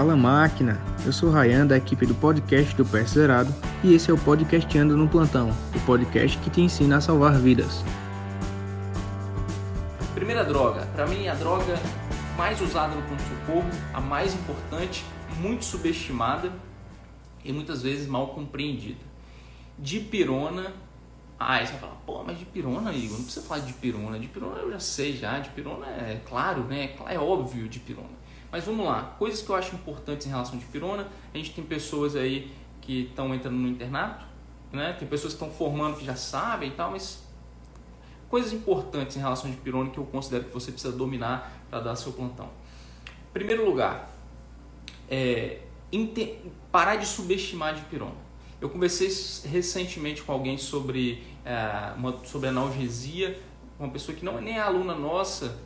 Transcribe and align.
Fala 0.00 0.16
máquina, 0.16 0.80
eu 1.04 1.12
sou 1.12 1.30
Rayan 1.30 1.66
da 1.66 1.76
equipe 1.76 2.06
do 2.06 2.14
podcast 2.14 2.74
do 2.74 2.86
Pé 2.86 3.04
Zerado 3.04 3.54
e 3.84 3.92
esse 3.92 4.10
é 4.10 4.14
o 4.14 4.16
podcast 4.16 4.78
Ando 4.78 4.96
no 4.96 5.06
Plantão, 5.06 5.50
o 5.76 5.80
podcast 5.80 6.38
que 6.38 6.48
te 6.48 6.62
ensina 6.62 6.96
a 6.96 7.00
salvar 7.02 7.38
vidas. 7.38 7.84
Primeira 10.14 10.42
droga, 10.42 10.86
para 10.94 11.06
mim 11.06 11.28
a 11.28 11.34
droga 11.34 11.78
mais 12.34 12.58
usada 12.62 12.94
no 12.94 13.02
pronto-socorro, 13.02 13.68
a 13.92 14.00
mais 14.00 14.32
importante, 14.32 15.04
muito 15.38 15.66
subestimada 15.66 16.50
e 17.44 17.52
muitas 17.52 17.82
vezes 17.82 18.08
mal 18.08 18.28
compreendida. 18.28 19.04
Dipirona. 19.78 20.72
Ah, 21.38 21.56
aí 21.56 21.66
você 21.66 21.72
vai 21.72 21.80
falar, 21.82 21.96
pô, 22.06 22.24
mas 22.24 22.38
dipirona, 22.38 22.90
Igor, 22.94 23.18
não 23.18 23.24
precisa 23.24 23.44
falar 23.46 23.60
de 23.60 23.66
dipirona. 23.66 24.18
Dipirona 24.18 24.60
eu 24.60 24.70
já 24.70 24.80
sei 24.80 25.14
já, 25.14 25.38
dipirona 25.40 25.84
é 25.88 26.22
claro, 26.26 26.64
né? 26.64 26.94
É 27.06 27.18
óbvio 27.18 27.68
dipirona. 27.68 28.18
Mas 28.50 28.64
vamos 28.64 28.84
lá, 28.84 29.14
coisas 29.18 29.42
que 29.42 29.48
eu 29.48 29.54
acho 29.54 29.74
importantes 29.74 30.26
em 30.26 30.30
relação 30.30 30.56
a 30.56 30.58
dipirona. 30.58 31.08
A 31.32 31.36
gente 31.36 31.52
tem 31.52 31.64
pessoas 31.64 32.16
aí 32.16 32.52
que 32.80 33.02
estão 33.02 33.32
entrando 33.34 33.56
no 33.56 33.68
internato, 33.68 34.24
né? 34.72 34.92
Tem 34.98 35.06
pessoas 35.06 35.34
que 35.34 35.42
estão 35.42 35.56
formando 35.56 35.96
que 35.96 36.04
já 36.04 36.16
sabem 36.16 36.70
e 36.70 36.72
tal, 36.72 36.90
mas 36.90 37.22
coisas 38.28 38.52
importantes 38.52 39.16
em 39.16 39.20
relação 39.20 39.48
a 39.48 39.52
dipirona 39.52 39.90
que 39.90 39.98
eu 39.98 40.04
considero 40.04 40.44
que 40.44 40.52
você 40.52 40.72
precisa 40.72 40.92
dominar 40.92 41.52
para 41.70 41.80
dar 41.80 41.96
seu 41.96 42.12
plantão. 42.12 42.48
Primeiro 43.32 43.64
lugar, 43.64 44.10
é, 45.08 45.60
parar 46.72 46.96
de 46.96 47.06
subestimar 47.06 47.70
a 47.70 47.72
dipirona. 47.72 48.30
Eu 48.60 48.68
conversei 48.68 49.08
recentemente 49.48 50.22
com 50.22 50.32
alguém 50.32 50.58
sobre, 50.58 51.22
é, 51.44 51.92
uma, 51.96 52.18
sobre 52.24 52.48
analgesia, 52.48 53.40
uma 53.78 53.88
pessoa 53.88 54.16
que 54.16 54.24
não 54.24 54.38
é 54.38 54.40
nem 54.40 54.58
aluna 54.58 54.94
nossa, 54.94 55.56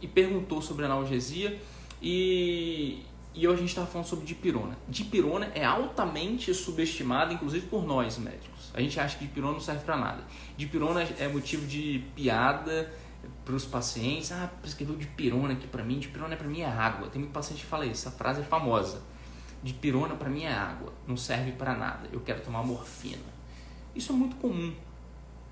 e 0.00 0.06
perguntou 0.06 0.62
sobre 0.62 0.84
analgesia 0.84 1.58
e, 2.00 3.02
e 3.34 3.46
hoje 3.46 3.56
a 3.56 3.60
gente 3.60 3.70
estava 3.70 3.86
falando 3.86 4.06
sobre 4.06 4.24
dipirona. 4.24 4.76
Dipirona 4.88 5.46
é 5.54 5.64
altamente 5.64 6.52
subestimada, 6.54 7.32
inclusive 7.32 7.66
por 7.66 7.84
nós 7.86 8.18
médicos. 8.18 8.70
A 8.74 8.80
gente 8.80 8.98
acha 9.00 9.16
que 9.18 9.26
dipirona 9.26 9.54
não 9.54 9.60
serve 9.60 9.84
para 9.84 9.96
nada. 9.96 10.24
Dipirona 10.56 11.02
é 11.02 11.28
motivo 11.28 11.66
de 11.66 12.04
piada 12.14 12.92
para 13.44 13.54
os 13.54 13.64
pacientes. 13.64 14.30
Ah, 14.32 14.50
prescreveu 14.60 14.96
dipirona 14.96 15.54
aqui 15.54 15.66
para 15.66 15.82
mim. 15.82 15.98
Dipirona 15.98 16.36
para 16.36 16.48
mim 16.48 16.60
é 16.60 16.66
água. 16.66 17.08
Tem 17.08 17.20
muito 17.20 17.32
paciente 17.32 17.60
que 17.60 17.66
fala 17.66 17.86
isso. 17.86 18.06
Essa 18.06 18.16
frase 18.16 18.40
é 18.40 18.44
famosa. 18.44 19.02
Dipirona 19.62 20.14
para 20.14 20.28
mim 20.28 20.44
é 20.44 20.52
água. 20.52 20.92
Não 21.06 21.16
serve 21.16 21.52
para 21.52 21.74
nada. 21.74 22.08
Eu 22.12 22.20
quero 22.20 22.40
tomar 22.42 22.62
morfina. 22.62 23.38
Isso 23.94 24.12
é 24.12 24.14
muito 24.14 24.36
comum. 24.36 24.72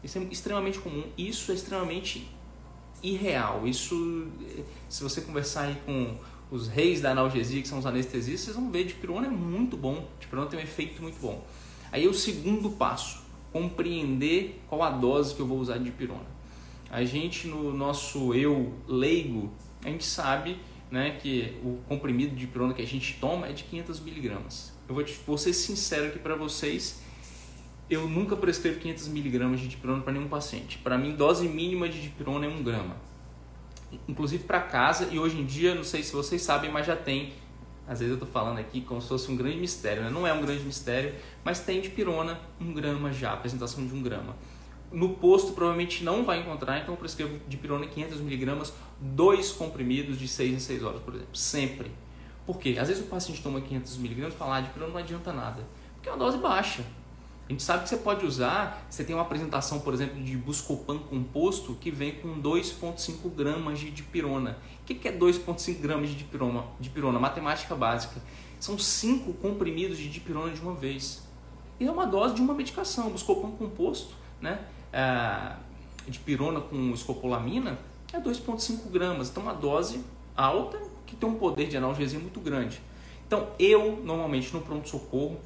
Isso 0.04 0.18
é 0.18 0.22
extremamente 0.24 0.78
comum. 0.78 1.04
Isso 1.18 1.50
é 1.50 1.54
extremamente 1.54 2.28
irreal. 3.02 3.66
Isso, 3.66 4.28
se 4.88 5.02
você 5.02 5.20
conversar 5.20 5.62
aí 5.62 5.76
com 5.84 6.16
os 6.50 6.68
reis 6.68 7.00
da 7.00 7.10
analgesia, 7.10 7.60
que 7.60 7.68
são 7.68 7.78
os 7.78 7.86
anestesistas, 7.86 8.44
vocês 8.44 8.56
vão 8.56 8.70
ver 8.70 8.84
dipirona 8.84 9.26
é 9.26 9.30
muito 9.30 9.76
bom. 9.76 10.08
Dipirona 10.20 10.48
tem 10.48 10.58
um 10.58 10.62
efeito 10.62 11.02
muito 11.02 11.18
bom. 11.20 11.44
Aí 11.90 12.06
o 12.06 12.14
segundo 12.14 12.70
passo, 12.70 13.24
compreender 13.52 14.60
qual 14.68 14.82
a 14.82 14.90
dose 14.90 15.34
que 15.34 15.40
eu 15.40 15.46
vou 15.46 15.58
usar 15.58 15.78
de 15.78 15.84
dipirona. 15.84 16.36
A 16.90 17.04
gente, 17.04 17.48
no 17.48 17.72
nosso 17.72 18.32
eu 18.34 18.74
leigo, 18.86 19.52
a 19.84 19.88
gente 19.88 20.04
sabe 20.04 20.58
né, 20.90 21.18
que 21.20 21.56
o 21.64 21.78
comprimido 21.88 22.34
de 22.34 22.40
dipirona 22.40 22.72
que 22.72 22.82
a 22.82 22.86
gente 22.86 23.16
toma 23.20 23.48
é 23.48 23.52
de 23.52 23.64
500 23.64 24.00
miligramas. 24.00 24.72
Eu 24.88 24.94
vou, 24.94 25.02
te, 25.02 25.18
vou 25.26 25.36
ser 25.36 25.52
sincero 25.52 26.06
aqui 26.06 26.18
para 26.18 26.36
vocês, 26.36 27.02
eu 27.90 28.08
nunca 28.08 28.36
prescrevo 28.36 28.78
500 28.78 29.08
miligramas 29.08 29.60
de 29.60 29.66
dipirona 29.66 30.02
para 30.02 30.12
nenhum 30.12 30.28
paciente. 30.28 30.78
Para 30.78 30.96
mim, 30.96 31.16
dose 31.16 31.48
mínima 31.48 31.88
de 31.88 32.00
dipirona 32.00 32.46
é 32.46 32.48
1 32.48 32.62
grama 32.62 32.96
inclusive 34.08 34.44
para 34.44 34.60
casa, 34.60 35.08
e 35.10 35.18
hoje 35.18 35.38
em 35.38 35.44
dia, 35.44 35.74
não 35.74 35.84
sei 35.84 36.02
se 36.02 36.12
vocês 36.12 36.42
sabem, 36.42 36.70
mas 36.70 36.86
já 36.86 36.96
tem. 36.96 37.32
Às 37.86 38.00
vezes 38.00 38.10
eu 38.10 38.14
estou 38.14 38.28
falando 38.28 38.58
aqui 38.58 38.80
como 38.80 39.00
se 39.00 39.08
fosse 39.08 39.30
um 39.30 39.36
grande 39.36 39.58
mistério, 39.58 40.02
né? 40.02 40.10
não 40.10 40.26
é 40.26 40.32
um 40.32 40.40
grande 40.40 40.64
mistério, 40.64 41.14
mas 41.44 41.60
tem 41.60 41.80
de 41.80 41.88
pirona 41.88 42.40
um 42.60 42.72
grama 42.72 43.12
já, 43.12 43.32
apresentação 43.32 43.86
de 43.86 43.94
um 43.94 44.02
grama. 44.02 44.34
No 44.90 45.10
posto 45.10 45.52
provavelmente 45.52 46.02
não 46.02 46.24
vai 46.24 46.40
encontrar, 46.40 46.78
então 46.78 46.94
eu 46.94 46.98
prescrevo 46.98 47.38
de 47.46 47.56
pirona 47.56 47.86
500 47.86 48.20
miligramas, 48.20 48.72
dois 49.00 49.52
comprimidos 49.52 50.18
de 50.18 50.26
6 50.26 50.54
em 50.54 50.58
6 50.58 50.82
horas, 50.82 51.00
por 51.00 51.14
exemplo, 51.14 51.36
sempre. 51.36 51.92
Por 52.44 52.58
quê? 52.58 52.76
Às 52.80 52.88
vezes 52.88 53.04
o 53.04 53.06
paciente 53.06 53.40
toma 53.40 53.60
500 53.60 53.98
miligramas 53.98 54.34
e 54.34 54.36
fala, 54.36 54.56
ah, 54.56 54.60
de 54.60 54.70
pirona 54.70 54.92
não 54.92 54.98
adianta 54.98 55.32
nada, 55.32 55.62
porque 55.94 56.08
é 56.08 56.12
uma 56.12 56.18
dose 56.18 56.38
baixa. 56.38 56.84
A 57.48 57.52
gente 57.52 57.62
sabe 57.62 57.84
que 57.84 57.88
você 57.88 57.98
pode 57.98 58.26
usar, 58.26 58.84
você 58.90 59.04
tem 59.04 59.14
uma 59.14 59.22
apresentação, 59.22 59.78
por 59.78 59.94
exemplo, 59.94 60.20
de 60.20 60.36
Buscopan 60.36 60.98
composto 60.98 61.74
que 61.74 61.92
vem 61.92 62.16
com 62.16 62.40
2,5 62.42 63.30
gramas 63.30 63.78
de 63.78 63.90
dipirona. 63.90 64.58
O 64.82 64.84
que 64.84 65.06
é 65.06 65.12
2,5 65.12 65.78
gramas 65.80 66.08
de 66.08 66.16
dipirona? 66.16 66.64
dipirona? 66.80 67.20
Matemática 67.20 67.76
básica. 67.76 68.20
São 68.58 68.76
5 68.76 69.34
comprimidos 69.34 69.96
de 69.96 70.08
dipirona 70.08 70.52
de 70.52 70.60
uma 70.60 70.74
vez. 70.74 71.22
E 71.78 71.86
é 71.86 71.90
uma 71.90 72.04
dose 72.04 72.34
de 72.34 72.40
uma 72.40 72.52
medicação. 72.52 73.10
Buscopan 73.10 73.52
composto, 73.52 74.14
né? 74.40 74.66
É, 74.92 75.54
dipirona 76.08 76.60
com 76.60 76.90
escopolamina 76.92 77.78
é 78.12 78.18
2,5 78.18 78.90
gramas. 78.90 79.30
Então, 79.30 79.42
uma 79.42 79.54
dose 79.54 80.04
alta 80.36 80.80
que 81.06 81.14
tem 81.14 81.28
um 81.28 81.34
poder 81.34 81.68
de 81.68 81.76
analgesia 81.76 82.18
muito 82.18 82.40
grande. 82.40 82.80
Então, 83.24 83.48
eu, 83.58 84.00
normalmente, 84.04 84.52
no 84.52 84.60
pronto-socorro, 84.60 85.38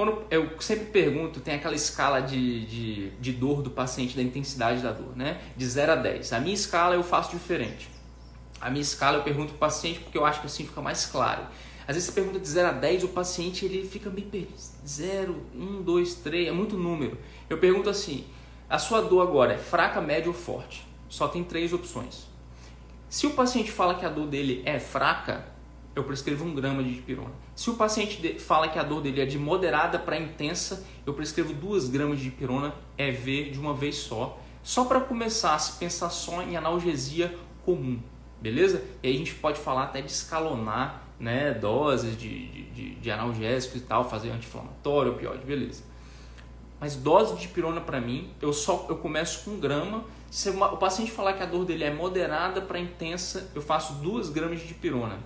quando 0.00 0.24
eu 0.30 0.58
sempre 0.60 0.86
pergunto, 0.86 1.40
tem 1.40 1.56
aquela 1.56 1.74
escala 1.74 2.22
de, 2.22 2.64
de, 2.64 3.10
de 3.20 3.32
dor 3.32 3.60
do 3.60 3.68
paciente, 3.68 4.16
da 4.16 4.22
intensidade 4.22 4.80
da 4.80 4.92
dor, 4.92 5.14
né? 5.14 5.38
De 5.54 5.66
0 5.66 5.92
a 5.92 5.94
10. 5.94 6.32
A 6.32 6.40
minha 6.40 6.54
escala 6.54 6.94
eu 6.94 7.02
faço 7.02 7.32
diferente. 7.32 7.86
A 8.58 8.70
minha 8.70 8.80
escala 8.80 9.18
eu 9.18 9.22
pergunto 9.22 9.48
para 9.48 9.56
o 9.56 9.58
paciente 9.58 10.00
porque 10.00 10.16
eu 10.16 10.24
acho 10.24 10.40
que 10.40 10.46
assim 10.46 10.64
fica 10.64 10.80
mais 10.80 11.04
claro. 11.04 11.42
Às 11.86 11.96
vezes 11.96 12.04
você 12.04 12.12
pergunta 12.12 12.38
de 12.38 12.48
0 12.48 12.68
a 12.68 12.72
10, 12.72 13.04
o 13.04 13.08
paciente 13.08 13.66
ele 13.66 13.86
fica 13.86 14.08
meio 14.08 14.26
perdido. 14.28 14.54
0, 14.86 15.36
1, 15.54 15.82
2, 15.82 16.14
3, 16.14 16.48
é 16.48 16.52
muito 16.52 16.78
número. 16.78 17.18
Eu 17.50 17.58
pergunto 17.58 17.90
assim: 17.90 18.24
a 18.70 18.78
sua 18.78 19.02
dor 19.02 19.20
agora 19.20 19.52
é 19.52 19.58
fraca, 19.58 20.00
média 20.00 20.28
ou 20.28 20.34
forte? 20.34 20.82
Só 21.10 21.28
tem 21.28 21.44
três 21.44 21.74
opções. 21.74 22.26
Se 23.06 23.26
o 23.26 23.32
paciente 23.32 23.70
fala 23.70 23.96
que 23.96 24.06
a 24.06 24.08
dor 24.08 24.28
dele 24.28 24.62
é 24.64 24.80
fraca, 24.80 25.44
eu 25.94 26.04
prescrevo 26.04 26.44
um 26.44 26.54
grama 26.54 26.82
de 26.82 26.94
dipirona. 26.94 27.32
Se 27.54 27.68
o 27.68 27.74
paciente 27.74 28.38
fala 28.38 28.68
que 28.68 28.78
a 28.78 28.82
dor 28.82 29.02
dele 29.02 29.20
é 29.20 29.26
de 29.26 29.38
moderada 29.38 29.98
para 29.98 30.16
intensa, 30.16 30.86
eu 31.04 31.12
prescrevo 31.14 31.52
duas 31.52 31.88
gramas 31.88 32.18
de 32.18 32.24
dipirona 32.24 32.74
EV 32.96 33.50
de 33.50 33.58
uma 33.58 33.74
vez 33.74 33.96
só, 33.96 34.38
só 34.62 34.84
para 34.84 35.00
começar 35.00 35.54
a 35.54 35.58
se 35.58 35.78
pensar 35.78 36.10
só 36.10 36.42
em 36.42 36.56
analgesia 36.56 37.34
comum, 37.64 38.00
beleza? 38.40 38.84
E 39.02 39.08
aí 39.08 39.14
a 39.14 39.18
gente 39.18 39.34
pode 39.34 39.58
falar 39.58 39.84
até 39.84 40.00
de 40.00 40.10
escalonar 40.10 41.04
né, 41.18 41.52
doses 41.52 42.16
de, 42.16 42.64
de, 42.72 42.94
de 42.94 43.10
analgésicos 43.10 43.80
e 43.80 43.84
tal, 43.84 44.08
fazer 44.08 44.30
anti-inflamatório, 44.30 45.12
opioide, 45.12 45.44
beleza. 45.44 45.82
Mas 46.78 46.96
dose 46.96 47.34
de 47.34 47.42
dipirona 47.42 47.80
para 47.80 48.00
mim, 48.00 48.30
eu 48.40 48.54
só 48.54 48.86
eu 48.88 48.96
começo 48.96 49.44
com 49.44 49.58
grama. 49.58 50.04
Se 50.30 50.48
o 50.48 50.76
paciente 50.78 51.10
falar 51.10 51.34
que 51.34 51.42
a 51.42 51.46
dor 51.46 51.66
dele 51.66 51.84
é 51.84 51.92
moderada 51.92 52.62
para 52.62 52.78
intensa, 52.78 53.50
eu 53.54 53.60
faço 53.60 53.94
duas 53.94 54.30
gramas 54.30 54.60
de 54.60 54.68
dipirona 54.68 55.18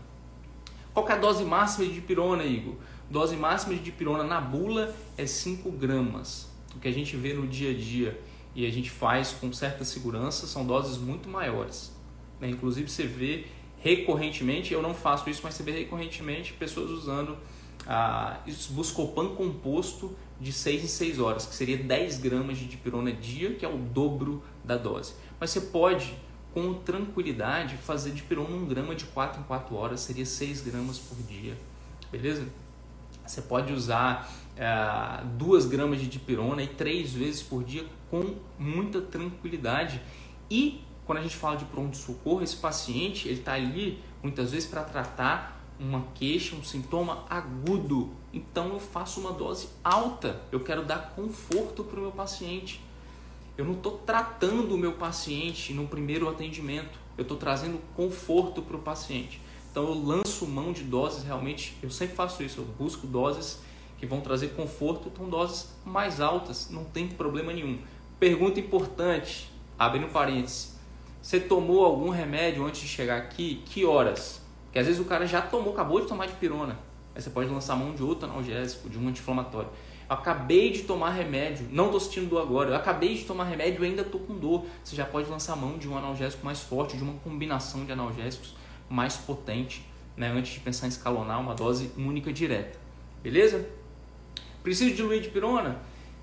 qual 0.95 1.09
é 1.09 1.13
a 1.13 1.17
dose 1.17 1.45
máxima 1.45 1.85
de 1.87 1.95
dipirona, 1.95 2.45
Igor? 2.45 2.77
Dose 3.11 3.37
máxima 3.37 3.75
de 3.75 3.81
dipirona 3.81 4.23
na 4.23 4.41
bula 4.41 4.95
é 5.19 5.27
5 5.27 5.71
gramas. 5.73 6.49
O 6.75 6.79
que 6.79 6.87
a 6.87 6.93
gente 6.93 7.17
vê 7.17 7.35
no 7.35 7.47
dia 7.49 7.73
a 7.73 7.75
dia 7.75 8.19
e 8.55 8.65
a 8.65 8.71
gente 8.71 8.91
faz 8.91 9.33
com 9.33 9.53
certa 9.53 9.85
segurança 9.85 10.47
são 10.47 10.65
doses 10.65 10.97
muito 10.97 11.29
maiores. 11.29 11.93
Né? 12.41 12.49
Inclusive 12.49 12.89
você 12.89 13.03
vê 13.03 13.47
recorrentemente, 13.81 14.73
eu 14.73 14.81
não 14.81 14.95
faço 14.95 15.29
isso, 15.29 15.41
mas 15.43 15.55
você 15.55 15.65
vê 15.65 15.73
recorrentemente 15.73 16.53
pessoas 16.53 16.91
usando 16.91 17.37
a 17.87 18.39
Buscopan 18.71 19.35
composto 19.35 20.17
de 20.41 20.53
6 20.53 20.85
em 20.85 20.87
6 20.87 21.19
horas, 21.19 21.45
que 21.45 21.55
seria 21.55 21.77
10 21.77 22.19
gramas 22.19 22.57
de 22.57 22.67
dipirona 22.67 23.13
dia, 23.13 23.55
que 23.55 23.65
é 23.65 23.69
o 23.69 23.77
dobro 23.77 24.43
da 24.65 24.77
dose. 24.77 25.15
Mas 25.39 25.51
você 25.51 25.61
pode 25.61 26.15
com 26.55 26.73
tranquilidade, 26.73 27.77
fazer 27.77 28.13
de 28.13 28.23
pirona 28.23 28.55
um 28.55 28.65
grama 28.65 28.95
de 28.95 29.05
4 29.07 29.41
em 29.41 29.45
4 29.45 29.75
horas 29.75 30.01
seria 30.01 30.25
6 30.25 30.61
gramas 30.61 30.99
por 30.99 31.19
dia, 31.27 31.59
beleza? 32.13 32.47
Você 33.27 33.43
pode 33.43 33.73
usar 33.73 34.31
2 35.37 35.65
é, 35.65 35.69
gramas 35.69 36.01
de 36.01 36.07
dipirona 36.07 36.63
e 36.63 36.69
3 36.69 37.13
vezes 37.13 37.43
por 37.43 37.65
dia 37.65 37.85
com 38.09 38.37
muita 38.57 39.01
tranquilidade 39.01 40.01
e 40.49 40.81
quando 41.05 41.19
a 41.19 41.23
gente 41.23 41.37
fala 41.37 41.57
de 41.57 41.65
pronto-socorro, 41.65 42.43
esse 42.43 42.57
paciente 42.57 43.29
ele 43.29 43.41
está 43.41 43.55
ali 43.55 44.01
muitas 44.23 44.53
vezes 44.53 44.69
para 44.69 44.83
tratar 44.85 45.61
uma 45.79 46.07
queixa, 46.15 46.55
um 46.55 46.63
sintoma 46.63 47.25
agudo. 47.29 48.13
Então 48.33 48.69
eu 48.69 48.81
faço 48.81 49.21
uma 49.21 49.33
dose 49.33 49.69
alta. 49.83 50.41
Eu 50.51 50.61
quero 50.61 50.85
dar 50.85 51.13
conforto 51.15 51.85
para 51.85 51.99
o 51.99 52.03
meu 52.03 52.13
paciente. 52.13 52.81
Eu 53.57 53.65
não 53.65 53.75
estou 53.75 53.99
tratando 53.99 54.75
o 54.75 54.79
meu 54.79 54.93
paciente 54.93 55.73
no 55.73 55.87
primeiro 55.87 56.29
atendimento. 56.29 56.99
Eu 57.17 57.23
estou 57.23 57.37
trazendo 57.37 57.81
conforto 57.95 58.61
para 58.61 58.77
o 58.77 58.81
paciente. 58.81 59.41
Então 59.71 59.85
eu 59.85 59.95
lanço 59.95 60.47
mão 60.47 60.73
de 60.73 60.83
doses 60.83 61.25
realmente. 61.25 61.77
Eu 61.83 61.91
sempre 61.91 62.17
faço 62.17 62.43
isso. 62.43 62.61
Eu 62.61 62.65
busco 62.65 63.07
doses 63.07 63.63
que 63.99 64.07
vão 64.07 64.21
trazer 64.21 64.49
conforto. 64.49 65.09
Então 65.09 65.29
doses 65.29 65.73
mais 65.85 66.21
altas, 66.21 66.69
não 66.71 66.85
tem 66.85 67.07
problema 67.07 67.53
nenhum. 67.53 67.79
Pergunta 68.19 68.59
importante, 68.59 69.53
abrindo 69.79 70.09
parênteses. 70.09 70.75
Você 71.23 71.39
tomou 71.39 71.85
algum 71.85 72.11
remédio 72.11 72.67
antes 72.67 72.81
de 72.81 72.89
chegar 72.89 73.19
aqui? 73.19 73.63
Que 73.67 73.85
horas? 73.85 74.43
Porque 74.65 74.79
às 74.81 74.87
vezes 74.87 75.01
o 75.01 75.05
cara 75.05 75.27
já 75.27 75.41
tomou, 75.41 75.73
acabou 75.73 76.01
de 76.01 76.09
tomar 76.09 76.27
de 76.27 76.35
pirona. 76.35 76.77
Aí 77.15 77.23
você 77.23 77.31
pode 77.31 77.49
lançar 77.49 77.77
mão 77.77 77.95
de 77.95 78.03
outro 78.03 78.29
analgésico, 78.29 78.91
de 78.91 78.99
um 78.99 79.09
anti-inflamatório. 79.09 79.71
Acabei 80.15 80.71
de 80.71 80.83
tomar 80.83 81.11
remédio, 81.11 81.67
não 81.71 81.87
estou 81.87 82.01
sentindo 82.01 82.31
dor 82.31 82.43
agora. 82.43 82.71
Eu 82.71 82.77
acabei 82.77 83.15
de 83.15 83.25
tomar 83.25 83.45
remédio 83.45 83.85
e 83.85 83.89
ainda 83.89 84.03
estou 84.03 84.21
com 84.21 84.35
dor. 84.35 84.65
Você 84.83 84.95
já 84.95 85.05
pode 85.05 85.29
lançar 85.29 85.57
mão 85.57 85.77
de 85.77 85.89
um 85.89 85.97
analgésico 85.97 86.45
mais 86.45 86.61
forte, 86.61 86.97
de 86.97 87.03
uma 87.03 87.15
combinação 87.15 87.85
de 87.85 87.93
analgésicos 87.93 88.55
mais 88.89 89.17
potente, 89.17 89.85
né, 90.17 90.29
antes 90.29 90.55
de 90.55 90.61
pensar 90.61 90.87
em 90.87 90.91
escalonar 90.91 91.41
uma 91.41 91.55
dose 91.55 91.91
única 91.97 92.33
direta. 92.33 92.79
Beleza? 93.23 93.69
Precisa 94.63 94.95
diluir 94.95 95.21
de 95.21 95.29
pirona? 95.29 95.81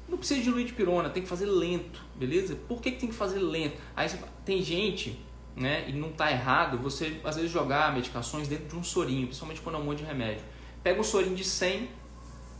Não 0.07 0.17
precisa 0.17 0.41
diluir 0.41 0.65
de 0.65 0.73
pirona, 0.73 1.09
tem 1.09 1.23
que 1.23 1.29
fazer 1.29 1.45
lento, 1.45 2.01
beleza? 2.15 2.55
Por 2.67 2.81
que, 2.81 2.91
que 2.91 2.99
tem 2.99 3.09
que 3.09 3.15
fazer 3.15 3.39
lento? 3.39 3.77
Aí 3.95 4.09
você, 4.09 4.17
tem 4.45 4.61
gente, 4.61 5.19
né, 5.55 5.85
e 5.87 5.93
não 5.93 6.09
está 6.09 6.31
errado, 6.31 6.77
você 6.77 7.19
às 7.23 7.35
vezes 7.35 7.51
jogar 7.51 7.93
medicações 7.93 8.47
dentro 8.47 8.67
de 8.67 8.75
um 8.75 8.83
sorinho, 8.83 9.27
principalmente 9.27 9.61
quando 9.61 9.75
é 9.75 9.77
um 9.79 9.83
monte 9.83 9.99
de 9.99 10.05
remédio. 10.05 10.43
Pega 10.83 10.99
um 10.99 11.03
sorinho 11.03 11.35
de 11.35 11.43
100, 11.43 11.89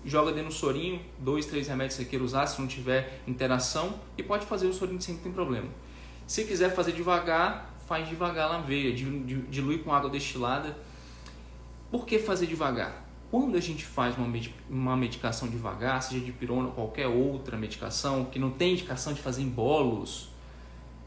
joga 0.06 0.31
dentro 0.31 0.50
do 0.50 0.53
sorinho, 0.53 1.01
dois, 1.19 1.45
três 1.45 1.68
remédios 1.68 1.95
que 1.95 2.03
você 2.03 2.09
queira 2.09 2.25
usar, 2.25 2.48
se 2.48 2.59
não 2.59 2.68
tiver 2.68 3.21
interação, 3.27 4.00
e 4.18 4.24
pode 4.24 4.45
fazer 4.45 4.68
o 4.68 4.74
sorinho 4.74 4.98
de 4.98 5.03
100, 5.03 5.15
não 5.15 5.21
tem 5.21 5.31
problema. 5.31 5.68
Se 6.25 6.45
quiser 6.45 6.74
fazer 6.74 6.94
devagar, 6.94 7.75
faz 7.88 8.07
devagar 8.07 8.50
na 8.50 8.59
veia, 8.59 8.94
dilui 8.94 9.80
com 9.80 9.94
água 9.94 10.09
destilada. 10.09 10.77
Por 11.92 12.06
que 12.06 12.19
fazer 12.19 12.48
devagar? 12.48 13.06
Quando 13.30 13.56
a 13.56 13.59
gente 13.62 13.86
faz 13.86 14.15
uma 14.69 14.98
medicação 14.98 15.48
devagar, 15.48 16.01
seja 16.01 16.24
de 16.24 16.31
pirona 16.31 16.68
ou 16.68 16.74
qualquer 16.74 17.07
outra 17.07 17.57
medicação, 17.57 18.25
que 18.25 18.39
não 18.39 18.50
tem 18.50 18.74
indicação 18.74 19.13
de 19.13 19.21
fazer 19.21 19.42
em 19.42 19.50
bolos, 19.50 20.30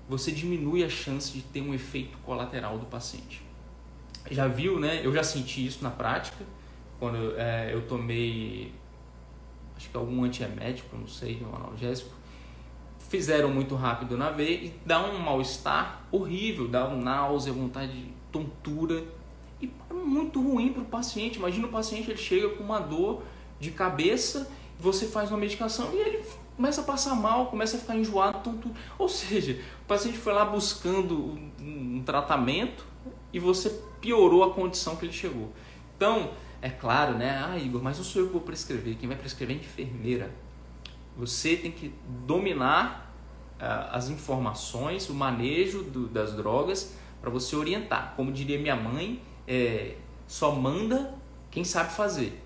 você 0.08 0.31
diminui 0.31 0.85
a 0.85 0.88
chance 0.88 1.32
de 1.32 1.43
ter 1.43 1.61
um 1.61 1.75
efeito 1.75 2.17
colateral 2.19 2.79
do 2.79 2.87
paciente. 2.87 3.43
Já 4.31 4.46
viu, 4.46 4.79
né? 4.79 5.00
Eu 5.05 5.12
já 5.12 5.23
senti 5.23 5.67
isso 5.67 5.82
na 5.82 5.91
prática, 5.91 6.44
quando 6.99 7.35
é, 7.38 7.75
eu 7.75 7.87
tomei 7.87 8.73
acho 9.76 9.90
que 9.90 9.96
algum 9.96 10.24
antiemético, 10.24 10.96
não 10.96 11.06
sei, 11.06 11.44
um 11.44 11.54
analgésico, 11.54 12.10
fizeram 13.08 13.50
muito 13.50 13.74
rápido 13.74 14.16
na 14.16 14.30
veia 14.30 14.66
e 14.66 14.74
dá 14.84 15.04
um 15.04 15.18
mal-estar 15.18 16.02
horrível, 16.10 16.66
dá 16.66 16.88
um 16.88 17.00
náusea, 17.00 17.52
vontade 17.52 17.92
de 17.92 18.12
tontura 18.32 19.04
e 19.60 19.70
é 19.90 19.94
muito 19.94 20.42
ruim 20.42 20.72
para 20.72 20.82
o 20.82 20.86
paciente. 20.86 21.38
Imagina 21.38 21.66
o 21.66 21.70
paciente 21.70 22.10
ele 22.10 22.18
chega 22.18 22.48
com 22.50 22.64
uma 22.64 22.80
dor 22.80 23.22
de 23.60 23.70
cabeça, 23.70 24.50
você 24.78 25.06
faz 25.06 25.30
uma 25.30 25.38
medicação 25.38 25.90
e 25.94 25.96
ele 25.96 26.24
começa 26.56 26.80
a 26.80 26.84
passar 26.84 27.14
mal, 27.14 27.46
começa 27.46 27.76
a 27.76 27.80
ficar 27.80 27.96
enjoado, 27.96 28.38
tontura. 28.38 28.74
Ou 28.98 29.08
seja, 29.08 29.60
o 29.82 29.86
paciente 29.86 30.18
foi 30.18 30.32
lá 30.32 30.44
buscando 30.44 31.38
um, 31.60 32.02
tratamento 32.04 32.84
e 33.32 33.38
você 33.38 33.70
piorou 34.00 34.44
a 34.44 34.52
condição 34.52 34.96
que 34.96 35.06
ele 35.06 35.12
chegou. 35.12 35.50
Então, 35.96 36.30
é 36.62 36.70
claro, 36.70 37.16
né? 37.16 37.42
Ah, 37.44 37.58
Igor, 37.58 37.82
mas 37.82 37.96
não 37.98 38.04
sou 38.04 38.22
eu 38.22 38.26
que 38.28 38.32
vou 38.32 38.42
prescrever. 38.42 38.96
Quem 38.96 39.08
vai 39.08 39.16
prescrever 39.16 39.56
é 39.56 39.58
a 39.58 39.62
enfermeira. 39.62 40.30
Você 41.16 41.56
tem 41.56 41.70
que 41.70 41.94
dominar 42.26 43.14
uh, 43.60 43.94
as 43.94 44.08
informações, 44.08 45.08
o 45.08 45.14
manejo 45.14 45.82
do, 45.82 46.08
das 46.08 46.34
drogas 46.34 46.96
para 47.20 47.30
você 47.30 47.56
orientar. 47.56 48.14
Como 48.16 48.32
diria 48.32 48.58
minha 48.58 48.76
mãe, 48.76 49.22
é, 49.46 49.96
só 50.26 50.54
manda 50.54 51.14
quem 51.50 51.64
sabe 51.64 51.92
fazer. 51.92 52.42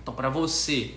Então, 0.00 0.14
para 0.14 0.28
você 0.28 0.94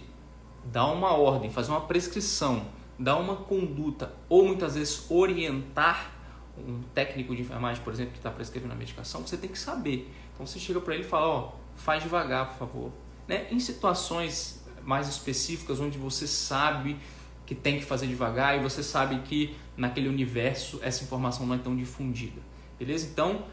dar 0.64 0.86
uma 0.88 1.14
ordem, 1.14 1.50
fazer 1.50 1.72
uma 1.72 1.82
prescrição, 1.82 2.68
dar 2.98 3.18
uma 3.18 3.36
conduta 3.36 4.14
ou 4.28 4.46
muitas 4.46 4.76
vezes 4.76 5.10
orientar 5.10 6.12
um 6.58 6.82
técnico 6.94 7.36
de 7.36 7.42
enfermagem, 7.42 7.84
por 7.84 7.94
exemplo, 7.94 8.12
que 8.12 8.20
está 8.20 8.30
prescrevendo 8.30 8.74
a 8.74 8.76
medicação, 8.76 9.26
você 9.26 9.38
tem 9.38 9.50
que 9.50 9.58
saber. 9.58 10.14
Então 10.34 10.46
você 10.46 10.60
chega 10.60 10.80
para 10.80 10.94
ele 10.94 11.04
e 11.04 11.08
fala, 11.08 11.28
ó, 11.28 11.52
faz 11.82 12.04
devagar, 12.04 12.50
por 12.50 12.58
favor. 12.58 12.92
Né? 13.28 13.48
Em 13.52 13.60
situações 13.60 14.64
mais 14.84 15.08
específicas, 15.08 15.80
onde 15.80 15.98
você 15.98 16.28
sabe 16.28 16.98
que 17.46 17.56
tem 17.56 17.80
que 17.80 17.86
fazer 17.86 18.08
devagar 18.08 18.58
e 18.58 18.62
você 18.62 18.84
sabe 18.84 19.20
que 19.20 19.58
naquele 19.76 20.08
universo 20.08 20.80
essa 20.84 21.04
informação 21.04 21.46
não 21.46 21.56
é 21.56 21.58
tão 21.58 21.76
difundida. 21.76 22.42
Beleza? 22.78 23.08
Então, 23.08 23.46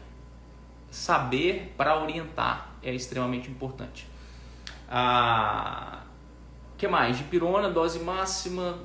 saber 0.89 1.73
para 1.75 2.01
orientar 2.01 2.75
é 2.83 2.93
extremamente 2.93 3.49
importante. 3.49 4.07
Ah, 4.89 6.03
que 6.77 6.87
mais? 6.87 7.17
Dipirona, 7.17 7.69
dose 7.69 7.99
máxima, 7.99 8.79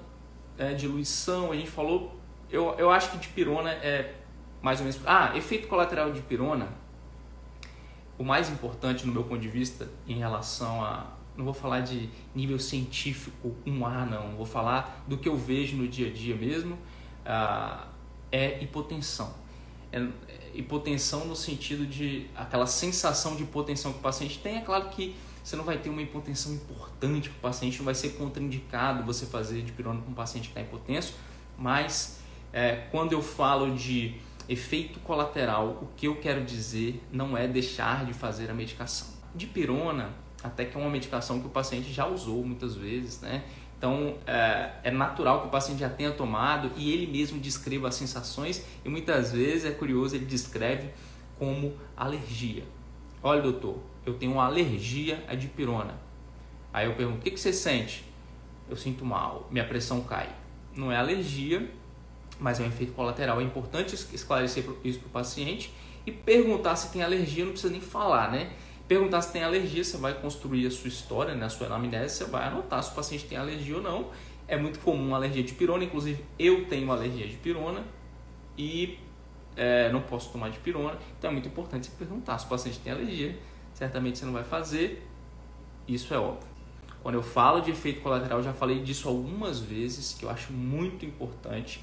é, 0.58 0.72
diluição, 0.74 1.52
a 1.52 1.56
gente 1.56 1.70
falou. 1.70 2.18
Eu, 2.50 2.74
eu 2.78 2.90
acho 2.90 3.10
que 3.10 3.18
dipirona 3.18 3.70
é 3.70 4.14
mais 4.60 4.80
ou 4.80 4.86
menos. 4.86 5.00
Ah, 5.06 5.36
efeito 5.36 5.68
colateral 5.68 6.10
de 6.10 6.20
dipirona 6.20 6.68
o 8.18 8.24
mais 8.24 8.50
importante 8.50 9.06
no 9.06 9.12
meu 9.12 9.24
ponto 9.24 9.40
de 9.40 9.48
vista 9.48 9.88
em 10.06 10.18
relação 10.18 10.84
a 10.84 11.06
não 11.36 11.44
vou 11.44 11.54
falar 11.54 11.80
de 11.80 12.10
nível 12.34 12.58
científico 12.58 13.56
1A 13.66 14.08
não, 14.08 14.36
vou 14.36 14.46
falar 14.46 15.02
do 15.06 15.16
que 15.16 15.28
eu 15.28 15.36
vejo 15.36 15.76
no 15.76 15.88
dia 15.88 16.08
a 16.08 16.12
dia 16.12 16.36
mesmo, 16.36 16.74
uh, 16.74 17.86
é 18.30 18.62
hipotensão. 18.62 19.34
É, 19.90 19.98
é, 19.98 20.10
hipotensão 20.54 21.26
no 21.26 21.36
sentido 21.36 21.86
de 21.86 22.26
aquela 22.34 22.66
sensação 22.66 23.36
de 23.36 23.42
hipotensão 23.42 23.92
que 23.92 23.98
o 23.98 24.02
paciente 24.02 24.38
tem, 24.38 24.56
é 24.56 24.60
claro 24.60 24.88
que 24.90 25.14
você 25.42 25.56
não 25.56 25.64
vai 25.64 25.78
ter 25.78 25.90
uma 25.90 26.00
hipotensão 26.00 26.52
importante 26.52 27.28
para 27.28 27.38
o 27.38 27.40
paciente, 27.40 27.78
não 27.78 27.84
vai 27.84 27.94
ser 27.94 28.10
contraindicado 28.10 29.02
você 29.02 29.26
fazer 29.26 29.62
de 29.62 29.72
pirona 29.72 30.00
com 30.00 30.10
um 30.10 30.14
paciente 30.14 30.44
que 30.44 30.50
está 30.50 30.60
hipotenso, 30.60 31.14
mas 31.58 32.20
é, 32.52 32.86
quando 32.90 33.12
eu 33.12 33.22
falo 33.22 33.74
de 33.74 34.14
efeito 34.52 35.00
colateral, 35.00 35.78
o 35.82 35.88
que 35.96 36.06
eu 36.06 36.16
quero 36.16 36.44
dizer 36.44 37.02
não 37.10 37.36
é 37.36 37.48
deixar 37.48 38.04
de 38.04 38.12
fazer 38.12 38.50
a 38.50 38.54
medicação. 38.54 39.08
Dipirona, 39.34 40.10
até 40.42 40.64
que 40.64 40.76
é 40.76 40.80
uma 40.80 40.90
medicação 40.90 41.40
que 41.40 41.46
o 41.46 41.50
paciente 41.50 41.92
já 41.92 42.06
usou 42.06 42.44
muitas 42.44 42.74
vezes, 42.74 43.20
né? 43.20 43.44
Então 43.78 44.16
é, 44.26 44.70
é, 44.84 44.90
natural 44.90 45.40
que 45.40 45.48
o 45.48 45.50
paciente 45.50 45.80
já 45.80 45.88
tenha 45.88 46.12
tomado 46.12 46.70
e 46.76 46.92
ele 46.92 47.06
mesmo 47.06 47.40
descreva 47.40 47.88
as 47.88 47.96
sensações 47.96 48.64
e 48.84 48.88
muitas 48.88 49.32
vezes 49.32 49.64
é 49.64 49.72
curioso, 49.72 50.14
ele 50.14 50.24
descreve 50.24 50.90
como 51.38 51.74
alergia. 51.96 52.62
Olha, 53.22 53.42
doutor, 53.42 53.78
eu 54.06 54.14
tenho 54.14 54.32
uma 54.32 54.44
alergia 54.44 55.24
à 55.26 55.34
dipirona. 55.34 55.94
Aí 56.72 56.86
eu 56.86 56.94
pergunto: 56.94 57.18
o 57.18 57.22
que, 57.22 57.30
que 57.30 57.40
você 57.40 57.52
sente? 57.52 58.04
Eu 58.68 58.76
sinto 58.76 59.04
mal, 59.04 59.48
minha 59.50 59.66
pressão 59.66 60.00
cai. 60.02 60.28
Não 60.74 60.90
é 60.90 60.96
alergia, 60.96 61.68
mas 62.42 62.58
é 62.58 62.64
um 62.64 62.66
efeito 62.66 62.92
colateral. 62.92 63.40
É 63.40 63.44
importante 63.44 63.94
esclarecer 63.94 64.64
isso 64.84 64.98
para 64.98 65.06
o 65.06 65.10
paciente 65.10 65.72
e 66.04 66.10
perguntar 66.10 66.74
se 66.74 66.92
tem 66.92 67.02
alergia, 67.02 67.44
não 67.44 67.52
precisa 67.52 67.72
nem 67.72 67.80
falar, 67.80 68.32
né? 68.32 68.50
Perguntar 68.88 69.22
se 69.22 69.32
tem 69.32 69.44
alergia, 69.44 69.84
você 69.84 69.96
vai 69.96 70.12
construir 70.12 70.66
a 70.66 70.70
sua 70.70 70.88
história, 70.88 71.34
né? 71.34 71.46
a 71.46 71.48
sua 71.48 71.68
anamnese, 71.68 72.16
você 72.16 72.24
vai 72.24 72.48
anotar 72.48 72.82
se 72.82 72.90
o 72.90 72.94
paciente 72.94 73.24
tem 73.26 73.38
alergia 73.38 73.76
ou 73.76 73.82
não. 73.82 74.10
É 74.48 74.56
muito 74.56 74.80
comum 74.80 75.14
alergia 75.14 75.42
de 75.44 75.54
pirona, 75.54 75.84
inclusive 75.84 76.22
eu 76.36 76.66
tenho 76.66 76.90
alergia 76.90 77.26
de 77.26 77.36
pirona 77.36 77.84
e 78.58 78.98
é, 79.56 79.90
não 79.92 80.02
posso 80.02 80.32
tomar 80.32 80.50
de 80.50 80.58
pirona, 80.58 80.98
então 81.16 81.30
é 81.30 81.32
muito 81.32 81.46
importante 81.46 81.86
você 81.86 81.92
perguntar 81.96 82.38
se 82.38 82.46
o 82.46 82.48
paciente 82.48 82.80
tem 82.80 82.92
alergia. 82.92 83.38
Certamente 83.72 84.18
você 84.18 84.26
não 84.26 84.32
vai 84.32 84.44
fazer, 84.44 85.06
isso 85.86 86.12
é 86.12 86.18
óbvio. 86.18 86.50
Quando 87.02 87.14
eu 87.14 87.22
falo 87.22 87.60
de 87.60 87.70
efeito 87.70 88.00
colateral, 88.00 88.42
já 88.42 88.52
falei 88.52 88.80
disso 88.80 89.08
algumas 89.08 89.60
vezes, 89.60 90.14
que 90.18 90.24
eu 90.24 90.30
acho 90.30 90.52
muito 90.52 91.06
importante 91.06 91.82